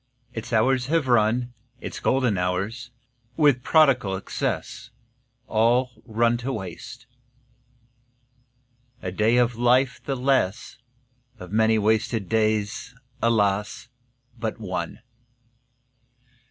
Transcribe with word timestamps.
Its 0.33 0.51
hours 0.51 0.87
have 0.87 1.07
run, 1.07 1.53
Its 1.79 1.99
golden 1.99 2.35
hours, 2.35 2.89
with 3.37 3.61
prodigal 3.61 4.15
excess, 4.15 4.89
All 5.47 5.91
run 6.07 6.37
to 6.37 6.51
waste. 6.51 7.05
A 9.03 9.11
day 9.11 9.37
of 9.37 9.57
life 9.57 10.01
the 10.03 10.15
less; 10.15 10.79
Of 11.37 11.51
many 11.51 11.77
wasted 11.77 12.29
days, 12.29 12.95
alas, 13.21 13.89
but 14.39 14.59
one! 14.59 15.01